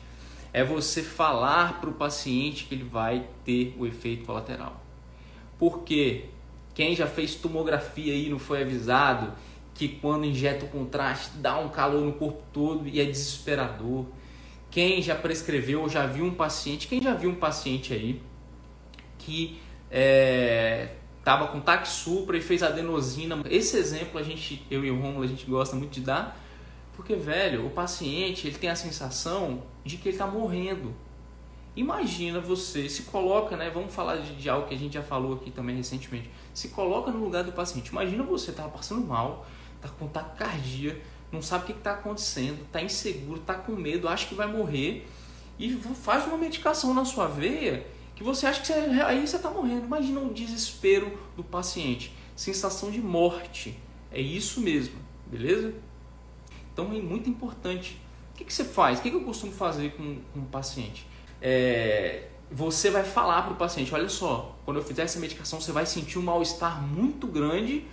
é 0.52 0.64
você 0.64 1.04
falar 1.04 1.80
para 1.80 1.90
o 1.90 1.94
paciente 1.94 2.66
que 2.66 2.76
ele 2.76 2.84
vai 2.84 3.28
ter 3.46 3.76
o 3.78 3.86
efeito 3.86 4.26
colateral. 4.26 4.84
Porque 5.58 6.26
quem 6.74 6.96
já 6.96 7.08
fez 7.08 7.36
tomografia 7.36 8.14
aí 8.14 8.30
não 8.30 8.40
foi 8.40 8.62
avisado 8.62 9.34
que 9.74 9.88
quando 9.88 10.26
injeta 10.26 10.66
o 10.66 10.70
contraste 10.70 11.38
dá 11.38 11.58
um 11.58 11.70
calor 11.70 12.02
no 12.02 12.14
corpo 12.14 12.44
todo 12.52 12.88
e 12.88 13.00
é 13.00 13.06
desesperador. 13.06 14.06
Quem 14.72 15.02
já 15.02 15.16
prescreveu 15.16 15.82
ou 15.82 15.90
já 15.90 16.06
viu 16.06 16.26
um 16.26 16.34
paciente, 16.34 16.88
quem 16.88 17.02
já 17.02 17.14
viu 17.14 17.30
um 17.30 17.36
paciente 17.36 17.94
aí 17.94 18.22
que 19.18 19.60
é, 19.92 20.90
com 21.52 21.60
taxupra 21.60 22.38
e 22.38 22.42
fez 22.42 22.64
adenosina. 22.64 23.42
Esse 23.50 23.78
exemplo 23.78 24.20
a 24.20 24.24
gente, 24.24 24.66
eu 24.70 24.84
e 24.84 24.92
o 24.92 25.00
Romulo, 25.00 25.24
a 25.24 25.28
gente 25.28 25.46
gosta 25.46 25.76
muito 25.76 25.92
de 25.92 26.02
dar, 26.02 26.40
porque, 27.00 27.16
velho, 27.16 27.66
o 27.66 27.70
paciente 27.70 28.46
ele 28.46 28.58
tem 28.58 28.70
a 28.70 28.76
sensação 28.76 29.64
de 29.86 29.96
que 29.96 30.10
ele 30.10 30.16
está 30.16 30.28
morrendo. 30.28 30.94
Imagina 31.74 32.42
você, 32.42 32.90
se 32.90 33.04
coloca, 33.04 33.56
né? 33.56 33.70
Vamos 33.70 33.96
falar 33.96 34.18
de, 34.18 34.36
de, 34.36 34.50
algo 34.50 34.68
que 34.68 34.76
a 34.76 34.78
gente 34.78 34.96
já 34.96 35.02
falou 35.02 35.36
aqui 35.36 35.50
também 35.50 35.78
recentemente. 35.78 36.30
Se 36.54 36.68
coloca 36.68 37.10
no 37.10 37.24
lugar 37.24 37.46
do 37.46 37.54
paciente. 37.54 37.88
Imagina 37.88 38.22
você 38.22 38.52
tá 38.52 38.68
passando 38.68 39.08
mal, 39.08 39.48
tá 39.80 39.88
com 39.88 40.10
taquicardia, 40.10 41.02
não 41.32 41.42
sabe 41.42 41.64
o 41.64 41.68
que 41.68 41.72
está 41.72 41.94
acontecendo, 41.94 42.68
tá 42.70 42.82
inseguro, 42.82 43.40
tá 43.40 43.54
com 43.54 43.72
medo, 43.72 44.10
acha 44.10 44.28
que 44.28 44.36
vai 44.36 44.48
morrer 44.48 45.08
e 45.58 45.72
faz 45.72 46.26
uma 46.26 46.38
medicação 46.38 46.94
na 46.94 47.06
sua 47.06 47.28
veia 47.28 47.88
que 48.14 48.26
você 48.26 48.46
acha 48.46 48.60
que 48.60 48.68
você, 48.68 48.74
aí 48.74 49.26
você 49.26 49.38
está 49.38 49.50
morrendo. 49.50 49.86
Imagina 49.86 50.20
o 50.20 50.34
desespero 50.34 51.18
do 51.38 51.46
paciente, 51.46 52.14
sensação 52.36 52.92
de 52.92 53.00
morte. 53.00 53.80
É 54.12 54.20
isso 54.20 54.60
mesmo, 54.60 54.96
beleza? 55.26 55.74
Então 56.80 56.96
é 56.96 57.02
muito 57.02 57.30
importante. 57.30 58.00
O 58.34 58.38
que, 58.38 58.46
que 58.46 58.54
você 58.54 58.64
faz? 58.64 59.00
O 59.00 59.02
que, 59.02 59.10
que 59.10 59.16
eu 59.18 59.24
costumo 59.24 59.52
fazer 59.52 59.92
com, 59.98 60.22
com 60.34 60.40
o 60.40 60.46
paciente? 60.46 61.06
É, 61.42 62.30
você 62.50 62.90
vai 62.90 63.04
falar 63.04 63.42
para 63.42 63.52
o 63.52 63.56
paciente: 63.58 63.94
olha 63.94 64.08
só, 64.08 64.58
quando 64.64 64.78
eu 64.78 64.84
fizer 64.84 65.02
essa 65.02 65.20
medicação, 65.20 65.60
você 65.60 65.74
vai 65.74 65.86
sentir 65.86 66.18
um 66.18 66.22
mal-estar 66.22 66.82
muito 66.82 67.28
grande, 67.28 67.86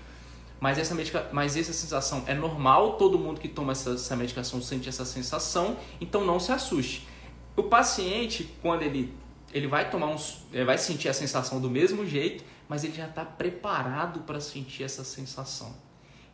mas 0.60 0.78
essa, 0.78 0.94
medica, 0.94 1.28
mas 1.32 1.56
essa 1.56 1.72
sensação 1.72 2.22
é 2.28 2.34
normal, 2.34 2.96
todo 2.96 3.18
mundo 3.18 3.40
que 3.40 3.48
toma 3.48 3.72
essa, 3.72 3.94
essa 3.94 4.14
medicação 4.14 4.62
sente 4.62 4.88
essa 4.88 5.04
sensação, 5.04 5.76
então 6.00 6.24
não 6.24 6.38
se 6.38 6.52
assuste. 6.52 7.08
O 7.56 7.64
paciente, 7.64 8.54
quando 8.62 8.82
ele, 8.82 9.12
ele 9.52 9.66
vai 9.66 9.90
tomar 9.90 10.06
uns, 10.06 10.44
ele 10.52 10.64
vai 10.64 10.78
sentir 10.78 11.08
a 11.08 11.12
sensação 11.12 11.60
do 11.60 11.68
mesmo 11.68 12.06
jeito, 12.06 12.44
mas 12.68 12.84
ele 12.84 12.94
já 12.94 13.06
está 13.06 13.24
preparado 13.24 14.20
para 14.20 14.38
sentir 14.38 14.84
essa 14.84 15.02
sensação. 15.02 15.74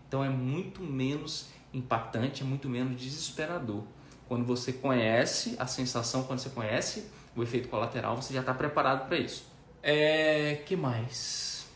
Então 0.06 0.22
é 0.22 0.28
muito 0.28 0.82
menos 0.82 1.50
impactante, 1.72 2.42
é 2.42 2.44
muito 2.44 2.68
menos 2.68 3.00
desesperador. 3.00 3.82
Quando 4.28 4.44
você 4.44 4.72
conhece 4.72 5.56
a 5.58 5.66
sensação, 5.66 6.24
quando 6.24 6.38
você 6.38 6.50
conhece 6.50 7.10
o 7.36 7.42
efeito 7.42 7.68
colateral, 7.68 8.20
você 8.20 8.32
já 8.32 8.40
está 8.40 8.54
preparado 8.54 9.06
para 9.06 9.18
isso. 9.18 9.46
É, 9.82 10.62
que 10.66 10.76
mais? 10.76 11.66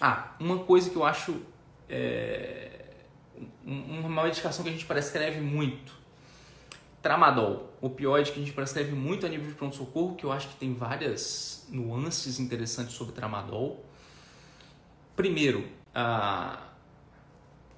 Ah, 0.00 0.34
uma 0.40 0.58
coisa 0.60 0.90
que 0.90 0.96
eu 0.96 1.04
acho 1.04 1.40
é, 1.88 2.80
uma 3.64 4.22
medicação 4.22 4.62
que 4.62 4.70
a 4.70 4.72
gente 4.72 4.86
prescreve 4.86 5.40
muito 5.40 6.04
Tramadol, 7.04 7.70
opioide 7.82 8.32
que 8.32 8.40
a 8.40 8.42
gente 8.42 8.54
prescreve 8.54 8.92
muito 8.92 9.26
a 9.26 9.28
nível 9.28 9.46
de 9.46 9.52
pronto-socorro, 9.52 10.14
que 10.16 10.24
eu 10.24 10.32
acho 10.32 10.48
que 10.48 10.56
tem 10.56 10.72
várias 10.72 11.66
nuances 11.68 12.40
interessantes 12.40 12.94
sobre 12.94 13.12
tramadol. 13.12 13.84
Primeiro, 15.14 15.68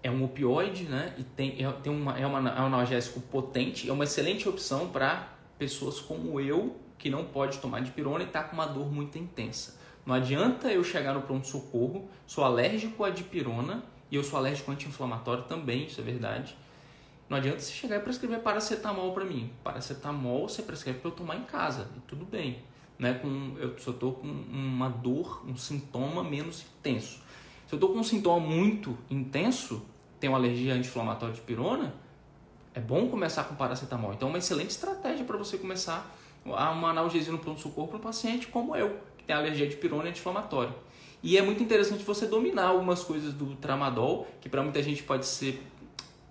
é 0.03 0.11
um 0.11 0.25
opioide, 0.25 0.85
né? 0.85 1.15
E 1.19 1.25
tem, 1.25 1.65
é, 1.65 1.71
tem 1.73 1.93
uma, 1.93 2.19
é, 2.19 2.26
uma, 2.26 2.50
é 2.50 2.61
um 2.61 2.67
analgésico 2.67 3.21
potente, 3.21 3.88
é 3.88 3.93
uma 3.93 4.05
excelente 4.05 4.49
opção 4.49 4.88
para 4.88 5.33
pessoas 5.59 6.00
como 6.00 6.41
eu, 6.41 6.76
que 6.99 7.11
não 7.11 7.25
pode 7.25 7.59
tomar 7.59 7.81
dipirona 7.81 8.25
e 8.25 8.26
está 8.26 8.43
com 8.43 8.55
uma 8.55 8.67
dor 8.67 8.93
muito 8.93 9.19
intensa. 9.19 9.79
Não 10.05 10.15
adianta 10.15 10.69
eu 10.69 10.85
chegar 10.85 11.15
no 11.15 11.23
pronto-socorro, 11.23 12.09
sou 12.26 12.45
alérgico 12.45 13.05
à 13.05 13.11
dipirona 13.11 13.85
e 14.11 14.17
eu 14.17 14.23
sou 14.23 14.38
alérgico 14.38 14.71
anti-inflamatório 14.71 15.45
também, 15.45 15.85
isso 15.85 16.00
é 16.00 16.05
verdade 16.05 16.57
não 17.29 17.38
adianta 17.38 17.59
você 17.59 17.73
chegar 17.73 17.97
e 17.97 18.00
prescrever 18.00 18.41
paracetamol 18.41 19.12
para 19.12 19.25
mim. 19.25 19.50
Paracetamol 19.65 20.49
você 20.49 20.62
prescreve 20.62 21.00
para 21.00 21.11
eu 21.11 21.15
tomar 21.15 21.37
em 21.37 21.43
casa, 21.43 21.88
e 21.97 22.00
tudo 22.00 22.25
bem. 22.25 22.62
Né? 22.99 23.15
Com, 23.15 23.57
eu 23.59 23.76
só 23.79 23.91
estou 23.91 24.15
com 24.15 24.26
uma 24.26 24.88
dor, 24.88 25.45
um 25.47 25.57
sintoma 25.57 26.23
menos 26.23 26.65
intenso. 26.79 27.21
Se 27.66 27.75
eu 27.75 27.76
estou 27.76 27.92
com 27.92 27.99
um 27.99 28.04
sintoma 28.04 28.44
muito 28.44 28.96
intenso, 29.11 29.85
tenho 30.20 30.32
uma 30.32 30.38
alergia 30.38 30.75
anti-inflamatória 30.75 31.35
de 31.35 31.40
pirona, 31.40 31.94
é 32.73 32.80
bom 32.80 33.08
começar 33.08 33.44
com 33.44 33.54
paracetamol. 33.54 34.12
Então 34.12 34.28
é 34.28 34.32
uma 34.32 34.38
excelente 34.38 34.70
estratégia 34.70 35.25
para 35.25 35.37
você 35.37 35.58
começar 35.58 36.14
uma 36.44 36.90
analgesia 36.90 37.32
no 37.32 37.38
pronto-socorro 37.38 37.88
para 37.88 37.96
um 37.96 38.00
paciente 38.00 38.46
como 38.46 38.76
eu, 38.76 39.00
que 39.18 39.25
tem 39.25 39.35
alergia 39.35 39.66
de 39.66 39.76
pirona 39.76 40.04
e 40.06 40.08
anti-inflamatório. 40.11 40.75
E 41.23 41.37
é 41.37 41.42
muito 41.42 41.61
interessante 41.62 42.04
você 42.04 42.26
dominar 42.26 42.66
algumas 42.66 43.02
coisas 43.02 43.35
do 43.35 43.56
tramadol, 43.56 44.28
que 44.40 44.49
para 44.49 44.62
muita 44.62 44.80
gente 44.82 45.02
pode 45.02 45.26
ser 45.26 45.61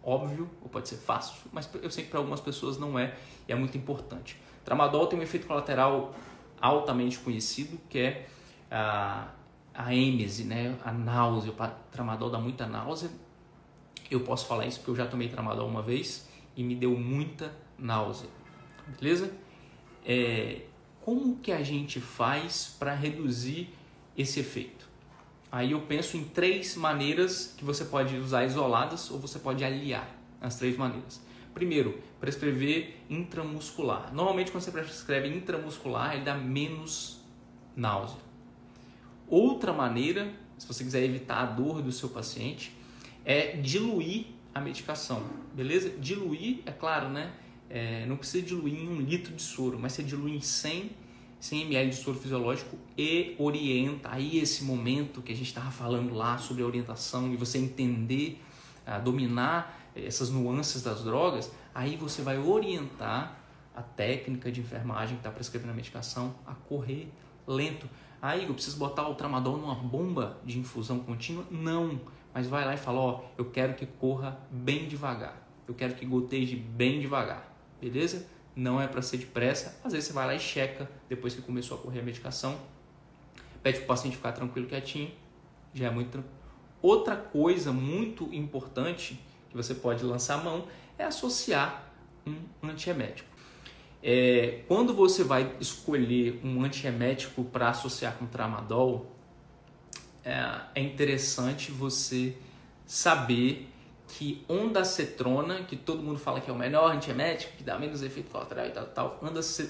óbvio, 0.01 0.49
ou 0.61 0.69
pode 0.69 0.87
ser 0.87 0.97
fácil, 0.97 1.35
mas 1.51 1.67
eu 1.81 1.89
sei 1.89 2.03
que 2.03 2.11
para 2.11 2.19
algumas 2.19 2.39
pessoas 2.39 2.77
não 2.77 2.97
é 2.97 3.15
e 3.47 3.51
é 3.51 3.55
muito 3.55 3.77
importante. 3.77 4.39
Tramadol 4.63 5.07
tem 5.07 5.19
um 5.19 5.21
efeito 5.21 5.47
colateral 5.47 6.13
altamente 6.61 7.19
conhecido, 7.19 7.77
que 7.89 7.99
é 7.99 8.27
a, 8.69 9.27
a 9.75 9.93
êmese, 9.93 10.45
né? 10.45 10.77
a 10.83 10.91
náusea. 10.91 11.51
O 11.51 11.91
tramadol 11.91 12.29
dá 12.29 12.39
muita 12.39 12.65
náusea. 12.65 13.09
Eu 14.09 14.21
posso 14.21 14.45
falar 14.47 14.65
isso 14.65 14.79
porque 14.79 14.91
eu 14.91 14.95
já 14.95 15.07
tomei 15.07 15.27
tramadol 15.27 15.67
uma 15.67 15.81
vez 15.81 16.29
e 16.55 16.63
me 16.63 16.75
deu 16.75 16.91
muita 16.97 17.53
náusea. 17.77 18.29
Beleza? 18.99 19.31
É, 20.05 20.61
como 21.01 21.37
que 21.37 21.51
a 21.51 21.63
gente 21.63 21.99
faz 21.99 22.75
para 22.79 22.93
reduzir 22.93 23.69
esse 24.17 24.39
efeito? 24.39 24.87
Aí 25.51 25.71
eu 25.71 25.81
penso 25.81 26.17
em 26.17 26.23
três 26.23 26.75
maneiras 26.75 27.53
que 27.57 27.63
você 27.63 27.85
pode 27.85 28.15
usar 28.17 28.45
isoladas 28.45 29.09
ou 29.09 29.19
você 29.19 29.39
pode 29.39 29.63
aliar 29.63 30.07
as 30.41 30.57
três 30.57 30.77
maneiras. 30.77 31.21
Primeiro, 31.53 31.97
prescrever 32.19 32.97
intramuscular. 33.09 34.13
Normalmente 34.13 34.51
quando 34.51 34.63
você 34.63 34.71
prescreve 34.71 35.29
intramuscular, 35.29 36.13
ele 36.13 36.25
dá 36.25 36.35
menos 36.35 37.21
náusea. 37.75 38.19
Outra 39.27 39.73
maneira, 39.73 40.33
se 40.57 40.67
você 40.67 40.83
quiser 40.83 41.03
evitar 41.03 41.41
a 41.41 41.45
dor 41.45 41.81
do 41.81 41.91
seu 41.91 42.09
paciente, 42.09 42.75
é 43.23 43.57
diluir 43.57 44.27
a 44.53 44.61
medicação, 44.61 45.23
beleza? 45.53 45.89
Diluir, 45.99 46.59
é 46.65 46.71
claro, 46.71 47.09
né? 47.09 47.33
É, 47.69 48.05
não 48.05 48.15
precisa 48.15 48.45
diluir 48.45 48.75
em 48.75 48.87
um 48.87 49.01
litro 49.01 49.33
de 49.33 49.41
soro, 49.41 49.77
mas 49.79 49.93
você 49.93 50.03
dilui 50.03 50.35
em 50.35 50.41
100 50.41 50.91
100 51.39 51.61
ml 51.61 51.89
de 51.91 51.97
soro 51.97 52.17
fisiológico 52.17 52.75
e 52.97 53.35
orienta. 53.37 54.09
Aí 54.11 54.39
esse 54.39 54.63
momento 54.63 55.21
que 55.21 55.31
a 55.31 55.35
gente 55.35 55.47
estava 55.47 55.69
falando 55.69 56.13
lá 56.13 56.37
sobre 56.37 56.63
a 56.63 56.65
orientação 56.65 57.31
e 57.31 57.37
você 57.37 57.59
entender, 57.59 58.41
uh, 58.87 59.01
dominar 59.03 59.79
essas 59.95 60.29
nuances 60.29 60.81
das 60.81 61.03
drogas, 61.03 61.51
aí 61.73 61.95
você 61.95 62.21
vai 62.21 62.37
orientar 62.37 63.37
a 63.75 63.81
técnica 63.81 64.51
de 64.51 64.61
enfermagem 64.61 65.15
que 65.15 65.19
está 65.19 65.29
prescrevendo 65.29 65.71
a 65.71 65.75
medicação 65.75 66.33
a 66.47 66.53
correr 66.53 67.09
lento. 67.47 67.87
Aí 68.21 68.45
eu 68.45 68.53
preciso 68.53 68.77
botar 68.77 69.07
o 69.07 69.15
tramadol 69.15 69.57
numa 69.57 69.75
bomba 69.75 70.37
de 70.43 70.59
infusão 70.59 70.99
contínua? 70.99 71.45
Não, 71.51 71.99
mas 72.33 72.47
vai 72.47 72.65
lá 72.65 72.73
e 72.73 72.77
fala, 72.77 72.99
ó, 72.99 73.21
eu 73.37 73.45
quero 73.45 73.73
que 73.73 73.85
corra 73.85 74.39
bem 74.49 74.87
devagar. 74.87 75.41
Eu 75.67 75.73
quero 75.73 75.95
que 75.95 76.05
goteje 76.05 76.55
bem 76.55 76.99
devagar. 76.99 77.51
Beleza? 77.79 78.25
não 78.55 78.81
é 78.81 78.87
para 78.87 79.01
ser 79.01 79.17
depressa. 79.17 79.79
Às 79.83 79.91
vezes 79.91 80.07
você 80.07 80.13
vai 80.13 80.25
lá 80.25 80.33
e 80.33 80.39
checa 80.39 80.89
depois 81.09 81.35
que 81.35 81.41
começou 81.41 81.77
a 81.77 81.81
correr 81.81 81.99
a 81.99 82.03
medicação, 82.03 82.57
pede 83.61 83.79
para 83.79 83.85
o 83.85 83.87
paciente 83.87 84.15
ficar 84.15 84.31
tranquilo, 84.31 84.67
quietinho, 84.67 85.11
já 85.73 85.87
é 85.87 85.89
muito 85.89 86.11
tranquilo. 86.11 86.35
Outra 86.81 87.15
coisa 87.15 87.73
muito 87.73 88.33
importante 88.33 89.19
que 89.49 89.57
você 89.57 89.73
pode 89.75 90.03
lançar 90.03 90.39
a 90.39 90.43
mão 90.43 90.67
é 90.97 91.03
associar 91.03 91.91
um 92.25 92.37
antiemético. 92.63 93.34
É, 94.07 94.59
quando 94.67 94.93
você 94.93 95.23
vai 95.23 95.55
escolher 95.59 96.39
um 96.43 96.63
antiemético 96.63 97.43
para 97.43 97.69
associar 97.69 98.15
com 98.17 98.27
tramadol, 98.27 99.11
é, 100.23 100.61
é 100.75 100.79
interessante 100.79 101.71
você 101.71 102.37
saber 102.85 103.67
que 104.07 104.45
ondacetrona, 104.47 105.63
que 105.63 105.75
todo 105.75 106.03
mundo 106.03 106.19
fala 106.19 106.39
que 106.39 106.51
é 106.51 106.53
o 106.53 106.55
melhor 106.55 106.91
antiemético, 106.91 107.57
que 107.57 107.63
dá 107.63 107.79
menos 107.79 108.03
efeito 108.03 108.29
colateral 108.29 108.67
e 108.67 108.69
tal, 108.69 108.85
tal 108.85 109.19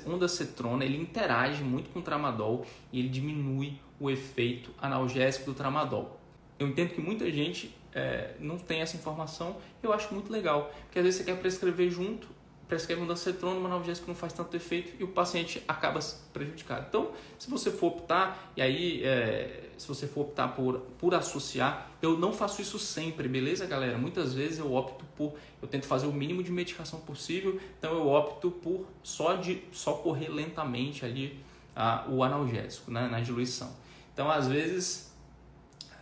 ondacetrona, 0.06 0.84
ele 0.84 0.98
interage 0.98 1.64
muito 1.64 1.90
com 1.92 2.00
o 2.00 2.02
tramadol 2.02 2.66
e 2.92 3.00
ele 3.00 3.08
diminui 3.08 3.80
o 3.98 4.10
efeito 4.10 4.70
analgésico 4.82 5.46
do 5.46 5.54
tramadol. 5.54 6.20
Eu 6.60 6.68
entendo 6.68 6.90
que 6.90 7.00
muita 7.00 7.32
gente 7.32 7.74
é, 7.94 8.36
não 8.42 8.58
tem 8.58 8.82
essa 8.82 8.98
informação 8.98 9.56
eu 9.82 9.94
acho 9.94 10.14
muito 10.14 10.30
legal, 10.30 10.74
porque 10.84 11.00
às 11.00 11.06
vezes 11.06 11.22
você 11.22 11.24
quer 11.24 11.40
prescrever 11.40 11.90
junto 11.90 12.28
prescreve 12.68 13.02
um 13.02 13.08
dancetrona, 13.08 13.60
uma 13.60 13.70
analgésico 13.70 14.08
não 14.08 14.16
faz 14.16 14.34
tanto 14.34 14.56
efeito 14.56 14.94
e 15.00 15.04
o 15.04 15.08
paciente 15.08 15.64
acaba 15.68 16.00
prejudicado. 16.34 16.86
Então, 16.90 17.12
se 17.38 17.50
você 17.50 17.72
for 17.72 17.88
optar, 17.88 18.52
e 18.58 18.62
aí, 18.62 19.04
é, 19.04 19.70
se 19.78 19.88
você 19.88 20.08
for 20.08 20.22
optar 20.22 20.50
por, 20.50 20.80
por 20.98 21.14
associar, 21.14 21.92
eu 22.02 22.18
não 22.18 22.34
faço 22.34 22.62
isso 22.62 22.80
sempre, 22.80 23.28
beleza, 23.28 23.66
galera? 23.66 23.98
Muitas 23.98 24.34
vezes 24.34 24.60
eu 24.60 24.74
opto 24.74 25.06
por, 25.16 25.34
eu 25.62 25.68
tento 25.68 25.86
fazer 25.86 26.08
o 26.08 26.14
mínimo 26.14 26.42
de 26.42 26.52
medicação 26.52 27.00
possível, 27.00 27.60
então 27.78 27.94
eu 27.94 28.08
opto 28.08 28.50
por 28.50 28.88
só, 29.04 29.36
de, 29.36 29.64
só 29.72 29.94
correr 29.94 30.30
lentamente 30.30 31.06
ali 31.06 31.40
a, 31.76 32.06
o 32.10 32.24
analgésico, 32.24 32.90
né, 32.90 33.08
na 33.08 33.20
diluição. 33.20 33.72
Então, 34.14 34.32
às 34.32 34.48
vezes, 34.48 35.14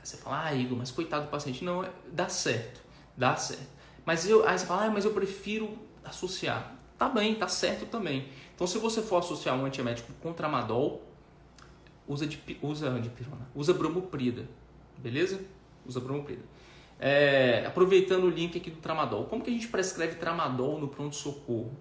você 0.04 0.18
fala, 0.18 0.46
ah, 0.46 0.54
Igor, 0.54 0.78
mas 0.78 0.92
coitado 0.92 1.26
do 1.26 1.32
paciente. 1.32 1.64
Não, 1.64 1.84
é, 1.84 1.90
dá 2.12 2.30
certo, 2.30 2.82
dá 3.18 3.36
certo. 3.36 3.74
Mas 4.06 4.28
eu, 4.28 4.48
aí 4.48 4.58
você 4.58 4.66
fala, 4.66 4.86
ah, 4.86 4.90
mas 4.90 5.06
eu 5.06 5.14
prefiro 5.14 5.78
associar. 6.04 6.76
Tá 6.98 7.10
bem, 7.10 7.36
tá 7.36 7.48
certo 7.48 7.86
também. 7.86 8.28
Então, 8.56 8.68
se 8.68 8.78
você 8.78 9.02
for 9.02 9.18
associar 9.18 9.58
um 9.58 9.66
antiemético 9.66 10.12
com 10.22 10.32
tramadol, 10.32 11.02
usa, 12.08 12.28
de, 12.28 12.40
usa 12.62 13.00
dipirona, 13.00 13.48
usa 13.56 13.74
bromoprida, 13.74 14.48
beleza? 14.98 15.42
Usa 15.86 16.00
bromoprida. 16.00 16.44
É, 17.00 17.66
aproveitando 17.66 18.26
o 18.26 18.30
link 18.30 18.58
aqui 18.58 18.70
do 18.70 18.80
tramadol, 18.80 19.26
como 19.26 19.44
que 19.44 19.50
a 19.50 19.54
gente 19.54 19.68
prescreve 19.68 20.16
tramadol 20.16 20.80
no 20.80 20.88
pronto-socorro? 20.88 21.76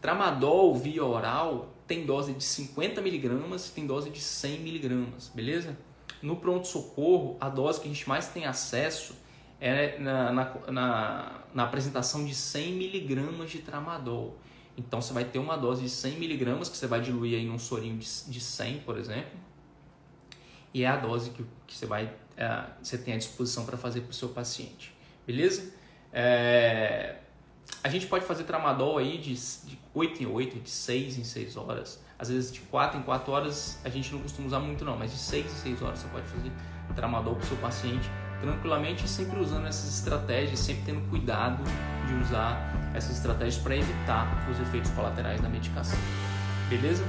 Tramadol 0.00 0.74
via 0.74 1.04
oral, 1.04 1.72
tem 1.86 2.04
dose 2.04 2.32
de 2.32 2.42
50 2.42 3.00
miligramas, 3.00 3.70
tem 3.70 3.86
dose 3.86 4.10
de 4.10 4.20
100 4.20 4.60
miligramas, 4.60 5.30
beleza? 5.34 5.76
No 6.20 6.36
pronto-socorro, 6.36 7.36
a 7.40 7.48
dose 7.48 7.80
que 7.80 7.86
a 7.86 7.92
gente 7.92 8.08
mais 8.08 8.28
tem 8.28 8.46
acesso 8.46 9.14
é 9.60 9.98
na, 9.98 10.32
na, 10.32 10.54
na, 10.70 11.40
na 11.54 11.64
apresentação 11.64 12.24
de 12.24 12.34
100 12.34 12.72
miligramas 12.72 13.50
de 13.50 13.58
tramadol. 13.58 14.38
Então 14.76 15.00
você 15.02 15.12
vai 15.12 15.24
ter 15.24 15.38
uma 15.38 15.56
dose 15.56 15.82
de 15.82 15.90
100 15.90 16.18
miligramas 16.18 16.68
que 16.68 16.76
você 16.76 16.86
vai 16.86 17.00
diluir 17.00 17.36
aí 17.36 17.44
num 17.44 17.58
sorinho 17.58 17.98
de, 17.98 18.06
de 18.28 18.40
100, 18.40 18.80
por 18.80 18.96
exemplo. 18.96 19.38
E 20.72 20.84
é 20.84 20.86
a 20.86 20.96
dose 20.96 21.30
que, 21.30 21.44
que 21.66 21.74
você, 21.74 21.86
vai, 21.86 22.12
é, 22.36 22.64
você 22.80 22.96
tem 22.96 23.14
à 23.14 23.16
disposição 23.16 23.66
para 23.66 23.76
fazer 23.76 24.02
para 24.02 24.10
o 24.10 24.14
seu 24.14 24.28
paciente. 24.28 24.94
Beleza? 25.26 25.72
É, 26.12 27.16
a 27.82 27.88
gente 27.88 28.06
pode 28.06 28.24
fazer 28.24 28.44
tramadol 28.44 28.98
aí 28.98 29.18
de, 29.18 29.34
de 29.34 29.78
8 29.92 30.22
em 30.22 30.26
8, 30.26 30.60
de 30.60 30.70
6 30.70 31.18
em 31.18 31.24
6 31.24 31.56
horas. 31.56 32.00
Às 32.16 32.28
vezes 32.28 32.52
de 32.52 32.60
4 32.60 33.00
em 33.00 33.02
4 33.02 33.32
horas 33.32 33.80
a 33.84 33.88
gente 33.88 34.12
não 34.12 34.20
costuma 34.20 34.46
usar 34.46 34.60
muito 34.60 34.84
não, 34.84 34.96
mas 34.96 35.10
de 35.10 35.18
6 35.18 35.46
em 35.46 35.48
6 35.48 35.82
horas 35.82 35.98
você 35.98 36.08
pode 36.08 36.26
fazer 36.28 36.52
tramadol 36.94 37.34
para 37.34 37.44
o 37.44 37.46
seu 37.46 37.56
paciente 37.58 38.08
tranquilamente, 38.40 39.08
sempre 39.08 39.38
usando 39.40 39.66
essas 39.66 39.88
estratégias, 39.98 40.58
sempre 40.58 40.82
tendo 40.86 41.00
cuidado 41.10 41.62
de 42.06 42.14
usar 42.14 42.72
essas 42.94 43.16
estratégias 43.16 43.62
para 43.62 43.76
evitar 43.76 44.46
os 44.50 44.60
efeitos 44.60 44.90
colaterais 44.92 45.40
da 45.40 45.48
medicação. 45.48 45.98
Beleza? 46.68 47.04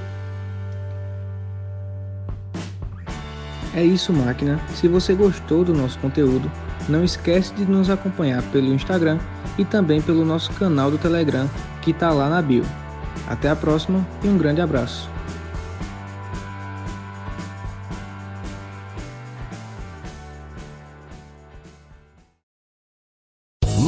É 3.74 3.84
isso, 3.84 4.12
máquina. 4.12 4.60
Se 4.74 4.88
você 4.88 5.14
gostou 5.14 5.64
do 5.64 5.72
nosso 5.72 5.98
conteúdo, 6.00 6.50
não 6.88 7.04
esquece 7.04 7.54
de 7.54 7.64
nos 7.64 7.88
acompanhar 7.88 8.42
pelo 8.50 8.74
Instagram 8.74 9.18
e 9.56 9.64
também 9.64 10.02
pelo 10.02 10.24
nosso 10.24 10.52
canal 10.54 10.90
do 10.90 10.98
Telegram, 10.98 11.48
que 11.80 11.92
está 11.92 12.10
lá 12.10 12.28
na 12.28 12.42
bio. 12.42 12.64
Até 13.28 13.48
a 13.48 13.56
próxima 13.56 14.04
e 14.24 14.28
um 14.28 14.36
grande 14.36 14.60
abraço. 14.60 15.08